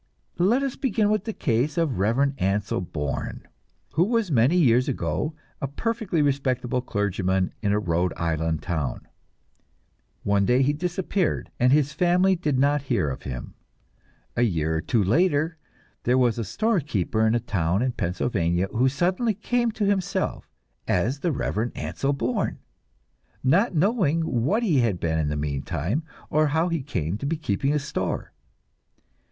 [0.39, 3.47] Let us begin with the case of the Reverend Ansel Bourne,
[3.93, 9.07] who was many years ago a perfectly respectable clergyman in a Rhode Island town.
[10.23, 13.53] One day he disappeared, and his family did not hear of him.
[14.35, 15.59] A year or two later
[16.01, 20.49] there was a store keeper in a town in Pennsylvania, who suddenly came to himself
[20.87, 22.57] as the Reverend Ansel Bourne,
[23.43, 27.37] not knowing what he had been in the meantime, or how he came to be
[27.37, 28.31] keeping a store.